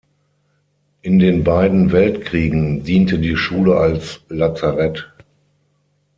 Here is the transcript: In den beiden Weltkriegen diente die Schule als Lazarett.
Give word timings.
In 1.03 1.19
den 1.19 1.43
beiden 1.43 1.91
Weltkriegen 1.91 2.81
diente 2.83 3.19
die 3.19 3.37
Schule 3.37 3.75
als 3.77 4.21
Lazarett. 4.29 5.13